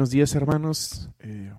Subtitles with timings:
[0.00, 1.52] Buenos días hermanos, eh,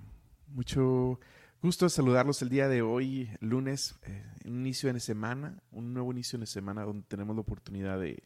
[0.47, 1.19] mucho
[1.61, 6.47] gusto saludarlos el día de hoy, lunes, eh, inicio de semana, un nuevo inicio de
[6.47, 8.23] semana donde tenemos la oportunidad de,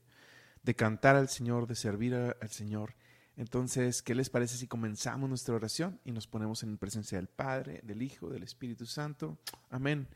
[0.77, 2.95] cantar al Señor, de servir al Señor.
[3.35, 7.81] Entonces, ¿qué les parece si comenzamos nuestra oración y nos ponemos en presencia del Padre,
[7.83, 9.37] del Hijo, del Espíritu Santo?
[9.69, 10.07] Amén.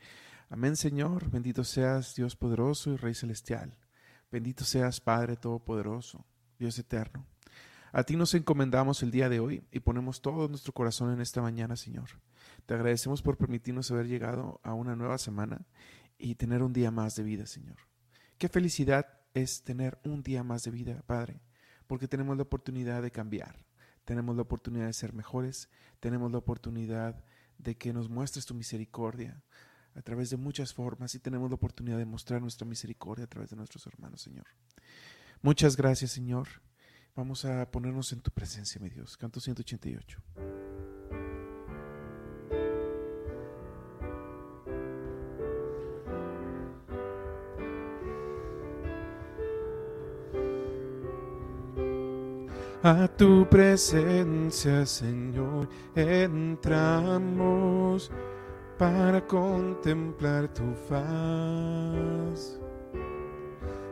[0.48, 3.76] Amén Señor, bendito seas Dios poderoso y Rey celestial.
[4.32, 6.24] Bendito seas Padre Todopoderoso,
[6.58, 7.26] Dios eterno.
[7.92, 11.42] A ti nos encomendamos el día de hoy y ponemos todo nuestro corazón en esta
[11.42, 12.08] mañana, Señor.
[12.66, 15.66] Te agradecemos por permitirnos haber llegado a una nueva semana
[16.16, 17.78] y tener un día más de vida, Señor.
[18.38, 21.40] Qué felicidad es tener un día más de vida, Padre,
[21.88, 23.58] porque tenemos la oportunidad de cambiar,
[24.04, 27.24] tenemos la oportunidad de ser mejores, tenemos la oportunidad
[27.58, 29.42] de que nos muestres tu misericordia
[29.94, 33.50] a través de muchas formas y tenemos la oportunidad de mostrar nuestra misericordia a través
[33.50, 34.46] de nuestros hermanos, Señor.
[35.42, 36.48] Muchas gracias, Señor.
[37.16, 39.16] Vamos a ponernos en tu presencia, mi Dios.
[39.16, 40.20] Canto 188.
[52.82, 57.30] A tu presencia, Señor, entramos
[58.78, 62.58] para contemplar tu faz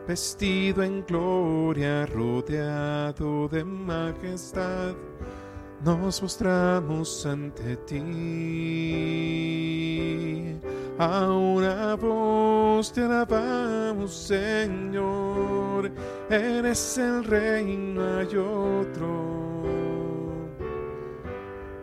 [0.09, 4.95] vestido en gloria, rodeado de majestad,
[5.85, 7.99] nos mostramos ante ti.
[10.97, 15.91] A una voz te alabamos, Señor,
[16.27, 19.48] eres el rey, no hay otro.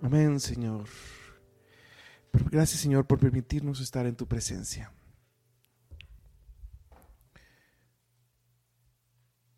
[0.00, 0.86] Amén, Señor.
[2.32, 4.92] Gracias, Señor, por permitirnos estar en tu presencia.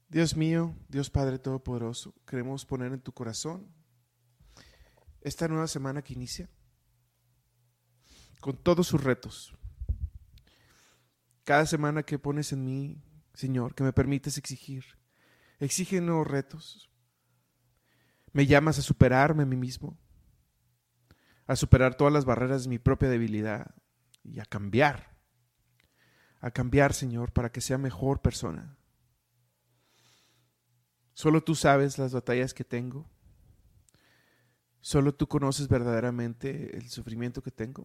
[0.09, 3.69] Dios mío, Dios Padre Todopoderoso, queremos poner en tu corazón
[5.21, 6.49] esta nueva semana que inicia
[8.41, 9.55] con todos sus retos.
[11.45, 13.03] Cada semana que pones en mí,
[13.35, 14.85] Señor, que me permites exigir,
[15.59, 16.91] exige nuevos retos.
[18.33, 19.99] Me llamas a superarme a mí mismo,
[21.51, 23.75] a superar todas las barreras de mi propia debilidad
[24.23, 25.19] y a cambiar,
[26.39, 28.77] a cambiar, Señor, para que sea mejor persona.
[31.13, 33.11] Solo tú sabes las batallas que tengo.
[34.81, 37.85] Solo tú conoces verdaderamente el sufrimiento que tengo.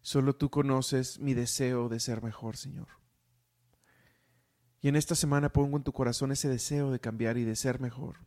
[0.00, 2.88] Solo tú conoces mi deseo de ser mejor, Señor.
[4.80, 7.78] Y en esta semana pongo en tu corazón ese deseo de cambiar y de ser
[7.78, 8.26] mejor.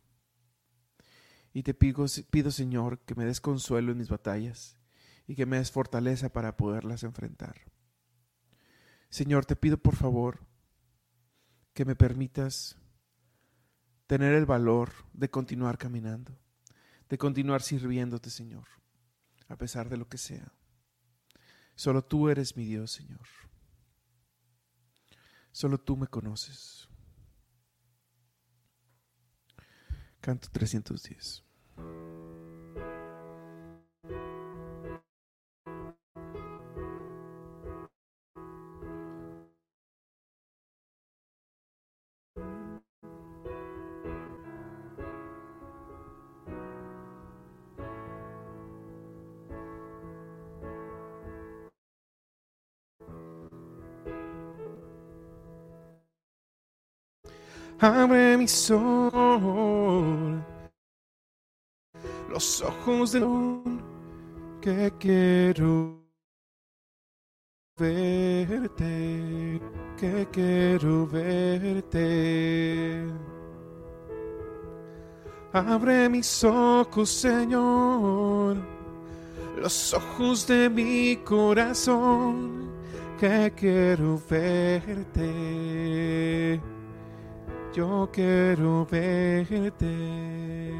[1.56, 4.76] Y te pido, pido, Señor, que me des consuelo en mis batallas
[5.26, 7.62] y que me des fortaleza para poderlas enfrentar.
[9.08, 10.46] Señor, te pido por favor
[11.72, 12.76] que me permitas
[14.06, 16.38] tener el valor de continuar caminando,
[17.08, 18.68] de continuar sirviéndote, Señor,
[19.48, 20.52] a pesar de lo que sea.
[21.74, 23.26] Solo tú eres mi Dios, Señor.
[25.52, 26.86] Solo tú me conoces.
[30.20, 31.45] Canto 310.
[57.80, 60.42] Abre mi sol,
[62.30, 63.20] los ojos de
[64.60, 66.00] que quiero
[67.76, 69.60] verte,
[69.96, 73.04] que quiero verte.
[75.52, 78.56] Abre mis ojos, Señor,
[79.60, 82.70] los ojos de mi corazón,
[83.18, 85.16] que quiero verte
[87.76, 90.72] yo quiero verte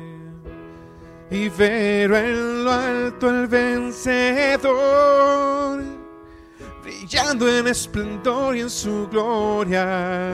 [1.30, 4.64] y ver en lo alto el vencedor,
[6.82, 10.32] brillando en esplendor y en su gloria.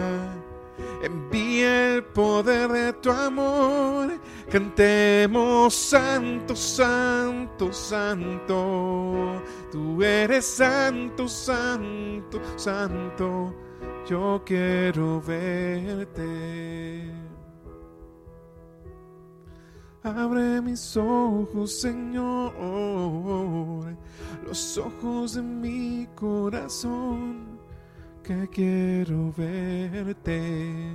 [1.02, 9.42] Envía el poder de tu amor, cantemos santo, santo, santo.
[9.72, 13.52] Tú eres santo, santo, santo
[14.12, 17.10] yo quiero verte.
[20.02, 22.52] Abre mis ojos, Señor,
[24.44, 27.58] los ojos de mi corazón,
[28.22, 30.94] que quiero verte.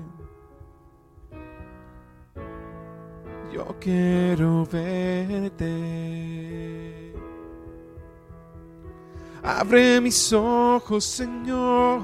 [3.52, 5.68] Yo quiero verte.
[9.48, 12.02] Abre mis ojos, Señor,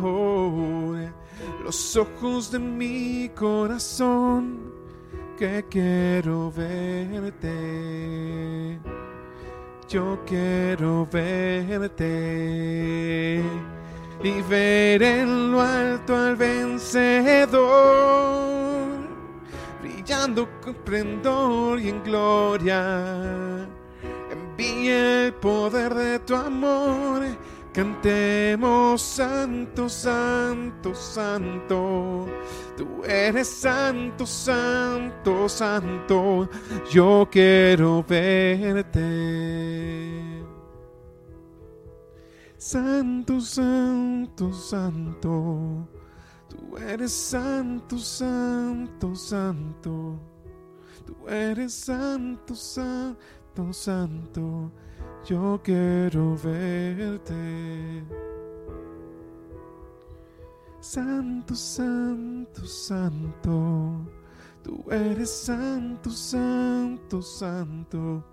[1.62, 4.72] los ojos de mi corazón,
[5.38, 7.50] que quiero verte.
[9.90, 12.24] Yo quiero verte
[14.24, 17.60] y ver en lo alto al vencedor,
[19.81, 23.62] brillando con esplendor y en gloria
[24.63, 27.24] Envía el poder de tu amor.
[27.74, 32.27] Cantemos santo, santo, santo.
[32.77, 36.50] Tú eres santo, santo, santo.
[36.92, 39.01] Yo quiero verte.
[42.57, 45.88] Santo, santo, santo.
[46.48, 50.19] Tú eres santo, santo, santo.
[51.06, 54.71] Tú eres santo, santo Santo,
[55.25, 58.03] yo quiero verte.
[60.79, 64.07] Santo, Santo, Santo,
[64.63, 68.23] tú eres Santo, Santo, Santo.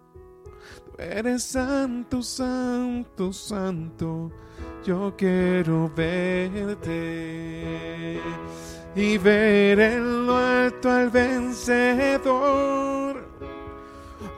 [0.84, 4.30] Tú eres Santo, Santo, Santo,
[4.84, 7.40] yo quiero verte
[8.94, 12.70] y ver en lo alto al vencedor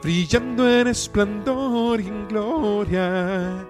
[0.02, 3.66] brillando en esplendor y en gloria.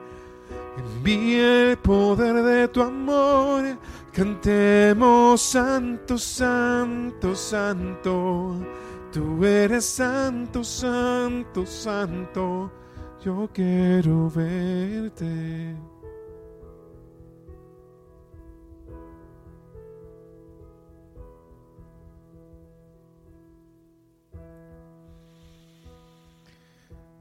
[0.76, 3.76] Envía el poder de tu amor,
[4.12, 8.56] cantemos santo, santo, santo.
[9.12, 12.72] Tú eres santo, santo, santo.
[13.22, 15.91] Yo quiero verte.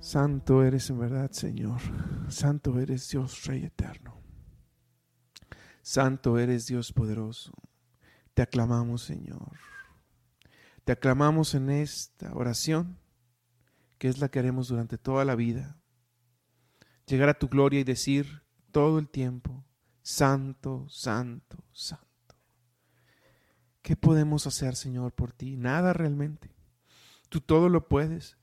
[0.01, 1.79] Santo eres en verdad, Señor.
[2.27, 4.19] Santo eres Dios Rey eterno.
[5.83, 7.53] Santo eres Dios poderoso.
[8.33, 9.59] Te aclamamos, Señor.
[10.83, 12.97] Te aclamamos en esta oración,
[13.99, 15.79] que es la que haremos durante toda la vida.
[17.05, 18.41] Llegar a tu gloria y decir
[18.71, 19.63] todo el tiempo,
[20.01, 22.07] Santo, Santo, Santo.
[23.83, 25.57] ¿Qué podemos hacer, Señor, por ti?
[25.57, 26.55] Nada realmente.
[27.29, 28.40] Tú todo lo puedes.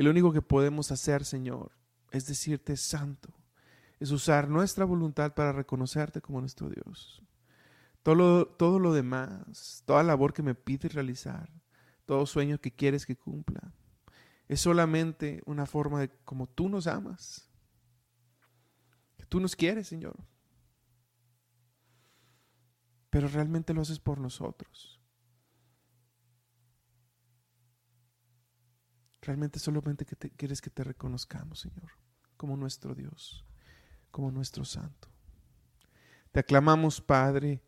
[0.00, 1.72] Y lo único que podemos hacer, Señor,
[2.10, 3.34] es decirte santo,
[3.98, 7.22] es usar nuestra voluntad para reconocerte como nuestro Dios.
[8.02, 11.50] Todo lo, demás, toda labor que me pides realizar,
[12.06, 13.74] todo sueño que quieres que cumpla,
[14.48, 17.50] es solamente una forma de como tú nos amas,
[19.18, 20.16] que tú nos quieres, Señor.
[23.10, 24.99] pero realmente lo haces por nosotros.
[29.22, 31.90] Realmente solamente que te, quieres que te reconozcamos, Señor,
[32.36, 33.44] como nuestro Dios,
[34.10, 35.08] como nuestro Santo.
[36.32, 37.62] Te aclamamos, Padre,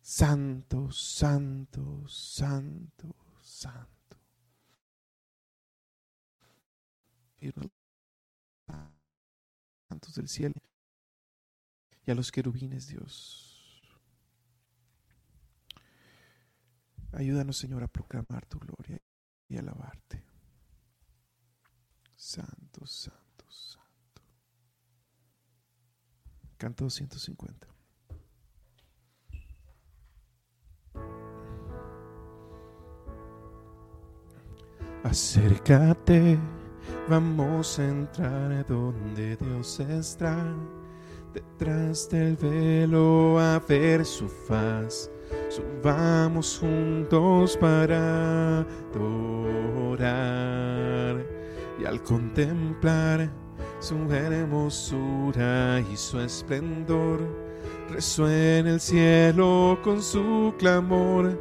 [0.00, 4.00] Santo, Santo, Santo, Santo.
[9.88, 10.54] Santos del cielo
[12.06, 13.82] y a los querubines, Dios.
[17.12, 19.00] Ayúdanos, Señor, a proclamar tu gloria
[19.48, 20.29] y alabarte.
[22.22, 24.22] Santo, santo, santo.
[26.58, 27.66] Canto 250.
[35.02, 36.38] Acércate,
[37.08, 40.36] vamos a entrar donde Dios está,
[41.32, 45.10] detrás del velo a ver su faz
[45.48, 48.60] Subamos juntos para
[48.92, 50.10] adorar
[51.80, 53.30] y al contemplar
[53.78, 57.20] su hermosura y su esplendor,
[57.90, 61.40] resuena el cielo con su clamor,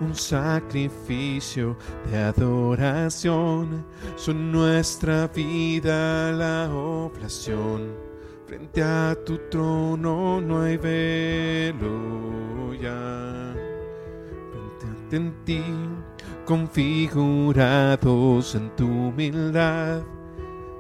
[0.01, 1.77] un sacrificio
[2.11, 3.85] de adoración,
[4.17, 7.95] son nuestra vida la oblación.
[8.47, 13.55] Frente a tu trono no hay velo ya.
[15.11, 15.63] Frente a ti
[16.47, 20.01] configurados en tu humildad,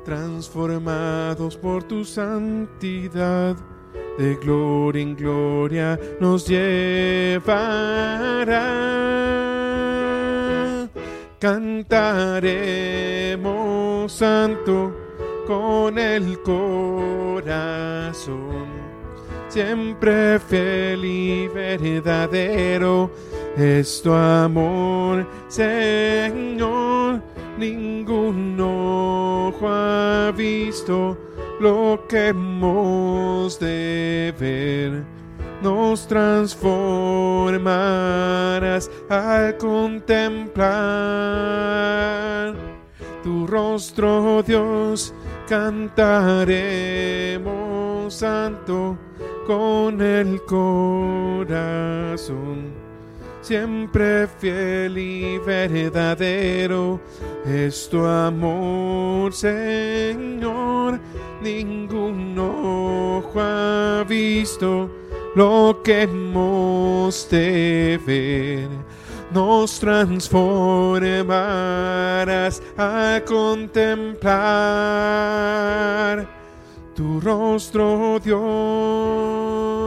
[0.02, 3.54] transformados por tu santidad,
[4.18, 7.46] de gloria en gloria nos llevará.
[11.38, 11.78] Cantaremos
[14.12, 14.92] santo
[15.46, 17.46] con el corazón,
[19.48, 23.10] siempre fiel y verdadero
[23.56, 27.22] es tu amor, Señor.
[27.58, 31.16] Ningún ojo ha visto
[31.60, 35.02] lo que hemos de ver.
[35.62, 40.58] Nos transformarás al contemplar
[43.22, 45.14] tu rostro, Dios.
[45.48, 48.98] Cantaremos santo
[49.46, 51.58] con el corazón
[53.48, 57.00] siempre fiel y verdadero
[57.46, 61.00] es tu amor, Señor.
[61.42, 64.90] Ningún ojo ha visto
[65.34, 68.68] lo que hemos de ver.
[69.32, 74.28] Nos transformarás a contemplar
[76.94, 79.77] tu rostro, Dios.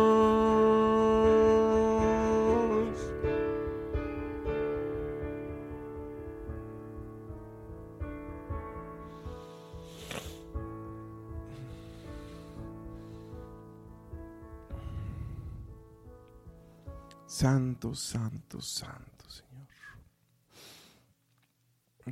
[17.32, 19.68] Santo, santo, santo, Señor.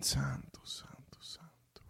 [0.01, 1.81] Santo, santo, santo.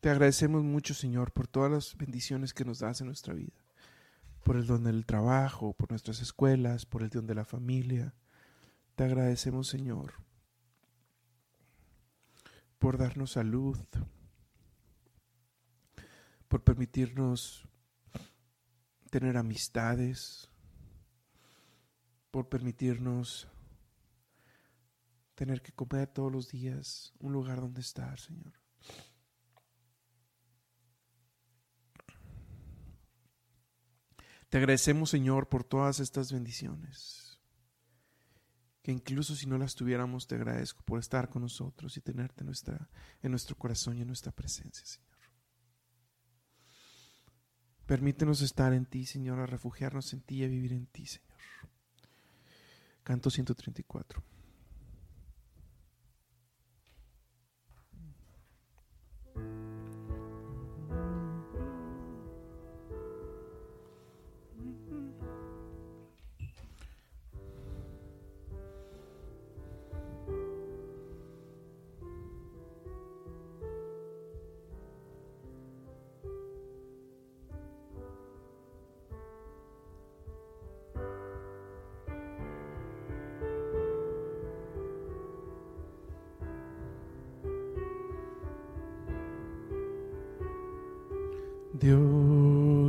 [0.00, 3.62] Te agradecemos mucho, Señor, por todas las bendiciones que nos das en nuestra vida.
[4.42, 8.14] Por el don del trabajo, por nuestras escuelas, por el don de la familia.
[8.94, 10.14] Te agradecemos, Señor,
[12.78, 13.76] por darnos salud,
[16.48, 17.68] por permitirnos
[19.10, 20.49] tener amistades,
[22.30, 23.48] por permitirnos
[25.34, 28.52] tener que comer todos los días un lugar donde estar, Señor.
[34.50, 37.26] Te agradecemos, Señor, por todas estas bendiciones.
[38.82, 42.46] que incluso si no las tuviéramos, te agradezco por estar con nosotros y tenerte en,
[42.46, 42.88] nuestra,
[43.22, 45.18] en nuestro corazón y en nuestra presencia, Señor.
[47.84, 51.30] Permítenos estar en ti, Señor, a refugiarnos en ti y a vivir en ti, Señor.
[53.10, 54.22] Canto 134.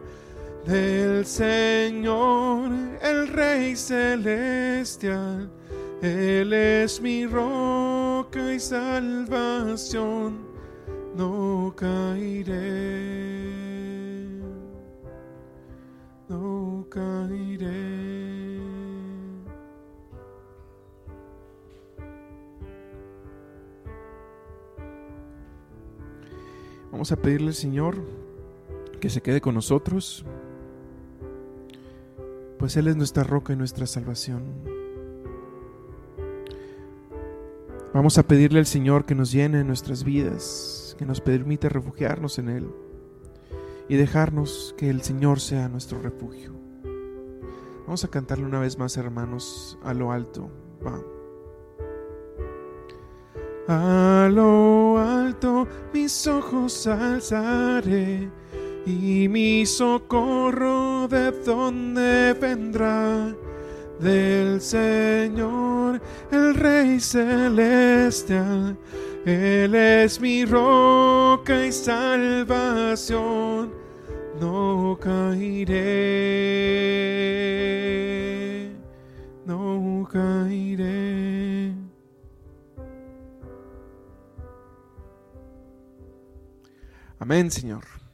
[0.66, 5.48] del Señor, el Rey celestial.
[6.02, 10.38] Él es mi roca y salvación,
[11.16, 12.56] no caeré,
[16.28, 18.60] no caeré.
[26.90, 27.96] Vamos a pedirle al Señor
[29.00, 30.24] que se quede con nosotros
[32.66, 34.42] pues Él es nuestra roca y nuestra salvación.
[37.94, 42.48] Vamos a pedirle al Señor que nos llene nuestras vidas, que nos permita refugiarnos en
[42.48, 42.68] Él
[43.88, 46.54] y dejarnos que el Señor sea nuestro refugio.
[47.84, 50.50] Vamos a cantarle una vez más, hermanos, a lo alto.
[50.84, 51.00] Va.
[53.68, 58.28] A lo alto mis ojos alzaré
[58.86, 63.34] y mi socorro de dónde vendrá
[63.98, 68.78] del Señor, el Rey celestial.
[69.24, 73.74] Él es mi roca y salvación,
[74.40, 75.80] no caeré,
[79.44, 81.74] no caeré.
[87.18, 88.05] Amén, Señor.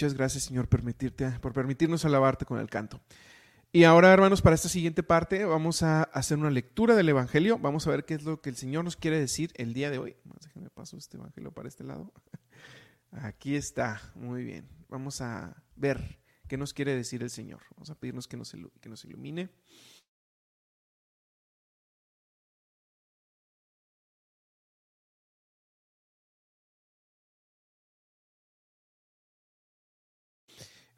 [0.00, 3.02] Muchas gracias, Señor, permitirte, por permitirnos alabarte con el canto.
[3.70, 7.58] Y ahora, hermanos, para esta siguiente parte vamos a hacer una lectura del Evangelio.
[7.58, 9.98] Vamos a ver qué es lo que el Señor nos quiere decir el día de
[9.98, 10.16] hoy.
[10.42, 12.14] Déjenme paso este Evangelio para este lado.
[13.12, 14.70] Aquí está, muy bien.
[14.88, 17.60] Vamos a ver qué nos quiere decir el Señor.
[17.76, 19.50] Vamos a pedirnos que nos, que nos ilumine.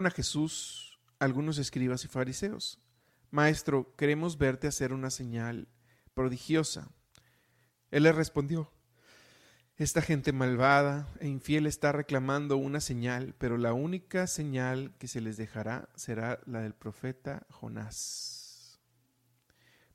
[0.07, 2.81] A Jesús algunos escribas y fariseos,
[3.31, 5.69] Maestro, queremos verte hacer una señal
[6.15, 6.91] prodigiosa.
[7.91, 8.71] Él le respondió,
[9.77, 15.21] Esta gente malvada e infiel está reclamando una señal, pero la única señal que se
[15.21, 18.42] les dejará será la del profeta Jonás.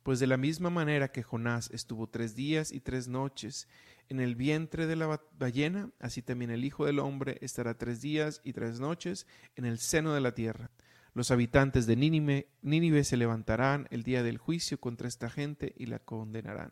[0.08, 3.68] Pues de la misma manera que Jonás estuvo tres días y tres noches
[4.08, 8.40] en el vientre de la ballena, así también el Hijo del Hombre estará tres días
[8.42, 10.70] y tres noches en el seno de la tierra.
[11.12, 15.84] Los habitantes de Nínive, Nínive se levantarán el día del juicio contra esta gente y
[15.84, 16.70] la condenarán.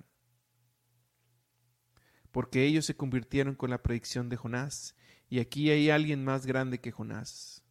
[2.33, 4.97] Porque ellos se convirtieron con la predicción de Jonás,
[5.29, 7.67] y aquí hay alguien más grande que Jonás.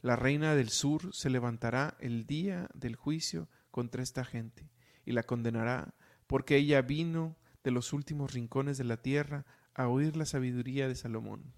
[0.00, 4.68] La reina del sur se levantará el día del juicio contra esta gente
[5.06, 5.94] y la condenará,
[6.26, 10.94] porque ella vino de los últimos rincones de la tierra a oír la sabiduría de
[10.94, 11.54] Salomón.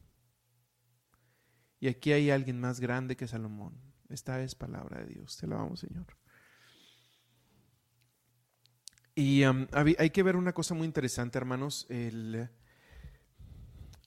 [1.80, 3.80] Y aquí hay alguien más grande que Salomón.
[4.08, 5.36] Esta es palabra de Dios.
[5.36, 6.06] Te alabamos, Señor.
[9.14, 11.86] Y um, hay que ver una cosa muy interesante, hermanos.
[11.88, 12.48] El,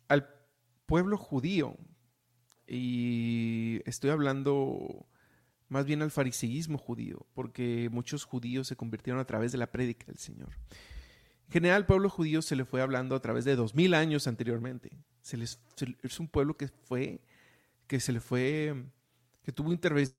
[0.08, 0.30] al
[0.86, 1.78] pueblo judío,
[2.68, 5.08] y estoy hablando
[5.72, 10.06] más bien al fariseísmo judío, porque muchos judíos se convirtieron a través de la prédica
[10.06, 10.50] del Señor.
[11.48, 14.28] En general, al pueblo judío se le fue hablando a través de dos mil años
[14.28, 14.92] anteriormente.
[15.22, 15.62] Se les,
[16.04, 17.22] es un pueblo que fue,
[17.88, 18.84] que se le fue,
[19.44, 20.18] que tuvo intervenciones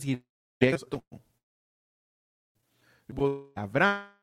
[0.00, 0.86] directas
[3.56, 4.14] Abraham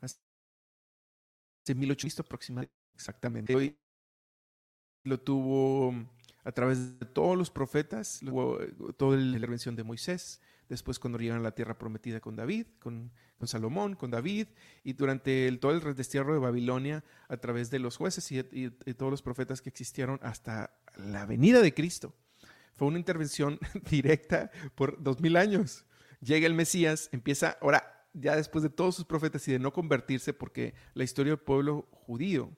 [0.00, 3.54] hace 1800 aproximadamente, exactamente.
[3.54, 3.76] Hoy
[5.04, 5.94] lo tuvo
[6.44, 8.58] a través de todos los profetas, luego
[8.96, 13.10] toda la intervención de Moisés, después cuando llegan a la tierra prometida con David, con,
[13.44, 14.48] Salomón, con David,
[14.84, 19.10] y durante el, todo el destierro de Babilonia a través de los jueces y, todos
[19.10, 22.14] los profetas que existieron hasta la venida de Cristo.
[22.76, 23.58] Fue una intervención
[23.90, 25.84] directa por dos mil años
[26.20, 30.32] llega el Mesías, empieza, ahora, ya después de todos sus profetas y de no convertirse,
[30.32, 32.50] porque la historia del pueblo judío,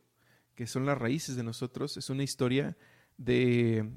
[0.55, 2.77] que son las raíces de nosotros, es una historia
[3.17, 3.91] de,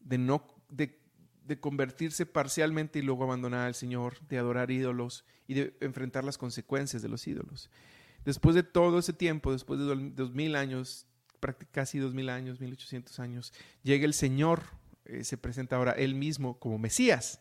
[0.00, 0.98] de no, de,
[1.44, 6.38] de convertirse parcialmente y luego abandonar al Señor, de adorar ídolos y de enfrentar las
[6.38, 7.70] consecuencias de los ídolos.
[8.24, 11.06] Después de todo ese tiempo, después de dos mil años,
[11.70, 14.64] casi dos mil años, mil ochocientos años, llega el Señor,
[15.04, 17.40] eh, se presenta ahora él mismo como Mesías.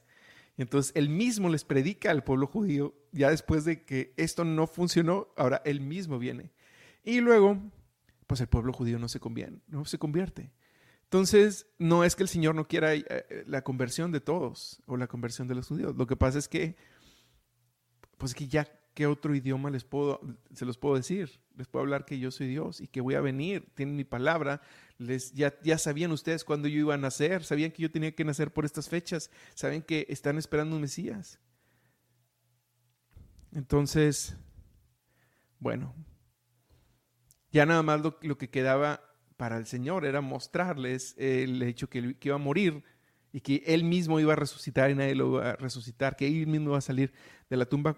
[0.58, 5.28] Entonces él mismo les predica al pueblo judío, ya después de que esto no funcionó,
[5.36, 6.52] ahora él mismo viene.
[7.04, 7.60] Y luego,
[8.28, 9.62] pues el pueblo judío no se convierte.
[9.68, 10.52] No se convierte.
[11.04, 15.08] Entonces, no es que el Señor no quiera eh, la conversión de todos o la
[15.08, 15.96] conversión de los judíos.
[15.96, 16.76] Lo que pasa es que,
[18.18, 20.22] pues que ya ¿qué otro idioma les puedo,
[20.54, 21.40] se los puedo decir?
[21.56, 24.62] Les puedo hablar que yo soy Dios y que voy a venir, tienen mi palabra.
[24.98, 28.24] Les, ya, ya sabían ustedes cuándo yo iba a nacer, sabían que yo tenía que
[28.24, 31.40] nacer por estas fechas, saben que están esperando un Mesías.
[33.52, 34.38] Entonces,
[35.60, 35.94] bueno,
[37.56, 39.02] ya nada más lo, que quedaba
[39.38, 42.84] para el Señor era mostrarles el hecho que, iba a morir
[43.32, 46.48] y que Él mismo iba a resucitar y nadie lo iba a resucitar, que Él
[46.48, 47.14] mismo iba a salir
[47.50, 47.98] de la tumba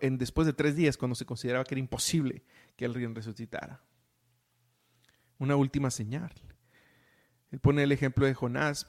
[0.00, 2.44] en, después de tres días, cuando se consideraba que era imposible
[2.76, 3.82] que río resucitara.
[5.38, 6.32] Una última señal.
[7.50, 8.88] Él pone el ejemplo de Jonás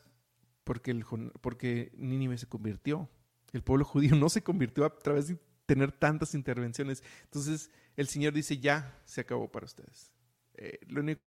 [0.64, 1.06] porque, el,
[1.42, 3.10] porque Nínive se convirtió.
[3.52, 7.04] El pueblo judío no se convirtió a través de tener tantas intervenciones.
[7.26, 10.12] Entonces el Señor dice, ya se acabó para ustedes.
[10.56, 11.22] Eh, lo único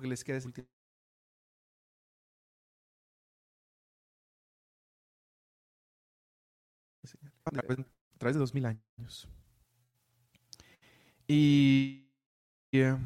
[0.00, 0.46] que les queda es
[7.46, 7.50] a
[8.18, 9.28] través de dos mil años.
[11.26, 12.06] Y,
[12.72, 12.96] eh,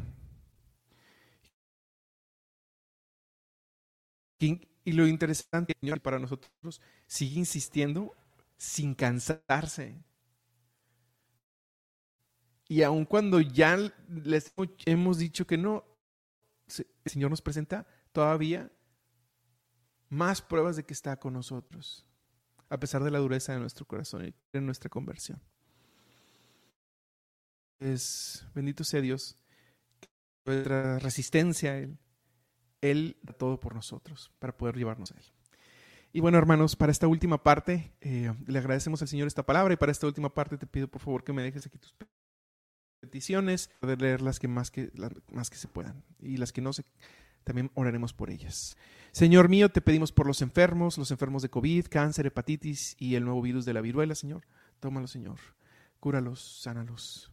[4.40, 8.14] y, lo interesante para nosotros sigue insistiendo
[8.56, 10.02] sin cansarse.
[12.68, 13.78] Y aun cuando ya
[14.08, 14.52] les
[14.84, 15.84] hemos dicho que no,
[16.76, 18.70] el Señor nos presenta todavía
[20.10, 22.08] más pruebas de que está con nosotros
[22.70, 25.40] a pesar de la dureza de nuestro corazón y de nuestra conversión.
[27.80, 29.38] Es bendito sea Dios,
[30.44, 31.98] nuestra resistencia a Él,
[32.80, 35.24] Él da todo por nosotros para poder llevarnos a Él.
[36.12, 39.76] Y bueno, hermanos, para esta última parte, eh, le agradecemos al Señor esta palabra y
[39.76, 41.92] para esta última parte te pido por favor que me dejes aquí tus
[43.08, 44.92] peticiones, poder leer las que más que,
[45.32, 46.84] más que se puedan y las que no se
[47.48, 48.76] también oraremos por ellas.
[49.10, 53.24] Señor mío, te pedimos por los enfermos, los enfermos de COVID, cáncer, hepatitis y el
[53.24, 54.46] nuevo virus de la viruela, Señor.
[54.80, 55.38] Tómalo, Señor.
[55.98, 57.32] Cúralos, sánalos,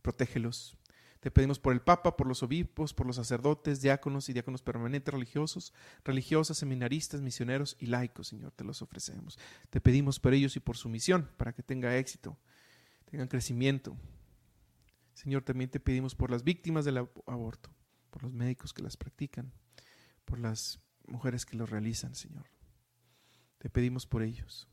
[0.00, 0.78] protégelos.
[1.20, 5.12] Te pedimos por el Papa, por los obispos, por los sacerdotes, diáconos y diáconos permanentes
[5.12, 9.38] religiosos, religiosas, seminaristas, misioneros y laicos, Señor, te los ofrecemos.
[9.68, 12.38] Te pedimos por ellos y por su misión, para que tenga éxito,
[13.04, 13.94] tengan crecimiento.
[15.20, 17.70] Señor, también te pedimos por las víctimas del aborto
[18.08, 19.52] por los médicos que las practican,
[20.24, 22.46] por las mujeres que lo realizan, Señor.
[23.58, 24.66] Te pedimos por ellos.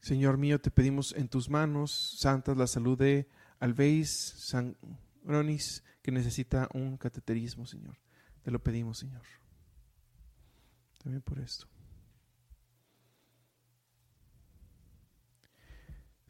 [0.00, 4.76] Señor mío, te pedimos en tus manos santas la salud de Alveis San
[5.24, 7.98] Ronis, que necesita un cateterismo, Señor.
[8.42, 9.22] Te lo pedimos, Señor.
[11.02, 11.71] También por esto.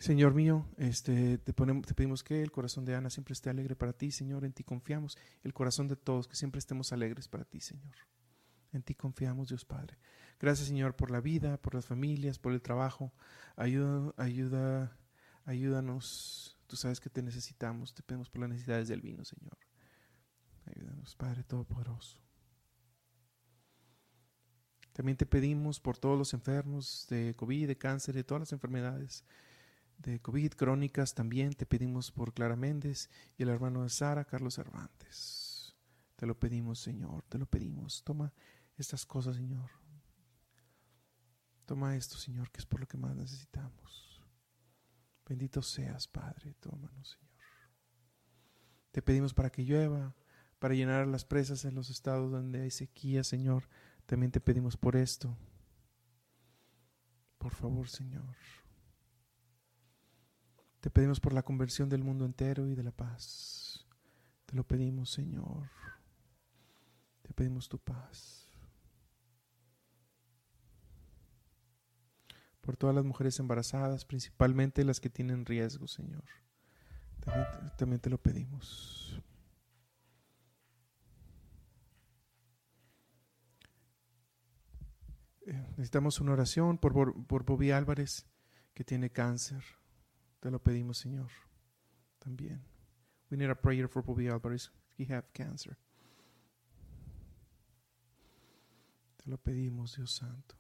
[0.02, 3.76] Señor mío, este, te, ponemos, te pedimos que el corazón de Ana siempre esté alegre
[3.76, 4.44] para ti, Señor.
[4.44, 5.16] En ti confiamos.
[5.44, 7.94] El corazón de todos, que siempre estemos alegres para ti, Señor.
[8.72, 9.96] En ti confiamos, Dios Padre.
[10.40, 13.12] Gracias, Señor, por la vida, por las familias, por el trabajo.
[13.54, 14.98] Ayuda, ayuda,
[15.44, 16.58] ayúdanos.
[16.66, 17.94] Tú sabes que te necesitamos.
[17.94, 19.56] Te pedimos por las necesidades del vino, Señor.
[20.66, 22.18] Ayúdanos, Padre Todopoderoso.
[24.94, 29.24] También te pedimos por todos los enfermos de COVID, de cáncer, de todas las enfermedades
[30.02, 31.14] de COVID crónicas.
[31.14, 35.74] También te pedimos por Clara Méndez y el hermano de Sara, Carlos Cervantes.
[36.16, 38.02] Te lo pedimos, Señor, te lo pedimos.
[38.04, 38.32] Toma
[38.76, 39.70] estas cosas, Señor.
[41.66, 44.20] Toma esto, Señor, que es por lo que más necesitamos.
[45.26, 47.32] Bendito seas, Padre, tómanos, Señor.
[48.90, 50.14] Te pedimos para que llueva,
[50.58, 53.68] para llenar las presas en los estados donde hay sequía, Señor.
[54.06, 55.36] También te pedimos por esto.
[57.38, 58.36] Por favor, Señor.
[60.82, 63.86] Te pedimos por la conversión del mundo entero y de la paz.
[64.46, 65.70] Te lo pedimos, Señor.
[67.22, 68.48] Te pedimos tu paz.
[72.60, 76.24] Por todas las mujeres embarazadas, principalmente las que tienen riesgo, Señor.
[77.76, 79.22] También, te lo pedimos.
[85.46, 88.26] Eh, necesitamos una oración por, por Bobby Álvarez,
[88.74, 89.62] que tiene cáncer.
[90.42, 91.28] Te lo pedimos, Señor.
[92.18, 92.61] También.
[93.31, 94.72] We need a prayer for Bobby Alvarez.
[94.98, 95.78] He have cancer.
[99.18, 100.57] Te lo pedimos, Dios Santo.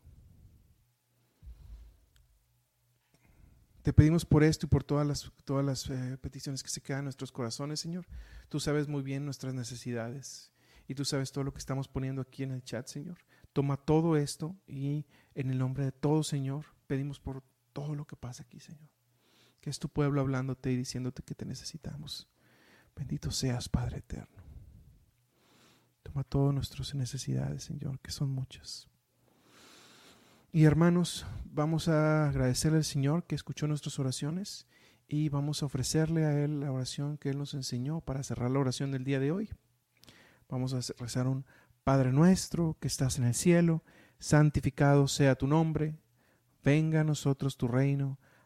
[3.82, 7.00] Te pedimos por esto y por todas las, todas las eh, peticiones que se quedan
[7.00, 8.06] en nuestros corazones, Señor.
[8.48, 10.52] Tú sabes muy bien nuestras necesidades
[10.86, 13.18] y tú sabes todo lo que estamos poniendo aquí en el chat, Señor.
[13.52, 17.42] Toma todo esto y en el nombre de todo, Señor, pedimos por
[17.72, 18.92] todo lo que pasa aquí, Señor
[19.62, 22.28] que es tu pueblo hablándote y diciéndote que te necesitamos.
[22.96, 24.42] Bendito seas, Padre eterno.
[26.02, 28.88] Toma todas nuestras necesidades, Señor, que son muchas.
[30.50, 34.66] Y hermanos, vamos a agradecerle al Señor que escuchó nuestras oraciones
[35.06, 38.58] y vamos a ofrecerle a Él la oración que Él nos enseñó para cerrar la
[38.58, 39.48] oración del día de hoy.
[40.48, 41.46] Vamos a rezar un
[41.84, 43.84] Padre nuestro que estás en el cielo,
[44.18, 45.94] santificado sea tu nombre,
[46.64, 48.18] venga a nosotros tu reino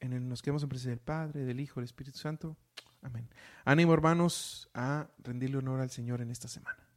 [0.00, 2.56] en el nos quedamos en presencia del Padre, del Hijo, del Espíritu Santo.
[3.02, 3.28] Amén.
[3.64, 6.90] Ánimo, hermanos, a rendirle honor al Señor en esta semana.